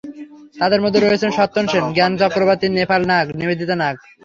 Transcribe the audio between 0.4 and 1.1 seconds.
তাঁদের মধ্যে